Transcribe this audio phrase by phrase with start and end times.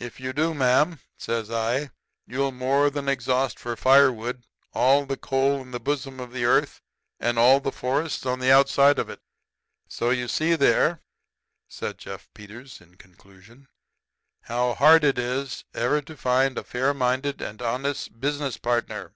[0.00, 1.92] "'If you do, ma'am,' says I,
[2.26, 4.42] 'you'll more than exhaust for firewood
[4.72, 6.80] all the coal in the bosom of the earth
[7.20, 9.20] and all the forests on the outside of it.'
[9.86, 10.56] "So there, you see,"
[11.68, 13.68] said Jefferson Peters, in conclusion,
[14.40, 19.14] "how hard it is ever to find a fair minded and honest business partner."